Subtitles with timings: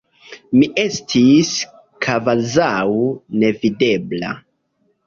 [0.53, 1.51] Mi estis
[2.07, 2.73] kvazaŭ
[3.45, 4.35] nevidebla.